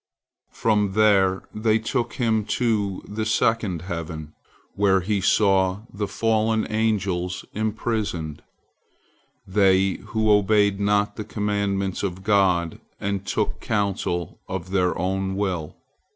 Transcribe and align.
From 0.53 0.93
there 0.93 1.47
they 1.53 1.77
took 1.77 2.13
him 2.13 2.43
to 2.57 3.03
the 3.07 3.23
second 3.23 3.83
heaven, 3.83 4.33
where 4.73 5.01
he 5.01 5.21
saw 5.21 5.81
the 5.93 6.07
fallen 6.07 6.65
angels 6.71 7.45
imprisoned, 7.53 8.41
they 9.45 9.97
who 10.07 10.31
obeyed 10.31 10.79
not 10.79 11.17
the 11.17 11.23
commandments 11.23 12.01
of 12.01 12.23
God, 12.23 12.81
and 12.99 13.27
took 13.27 13.59
counsel 13.61 14.39
of 14.47 14.71
their 14.71 14.97
own 14.97 15.35
will. 15.35 15.77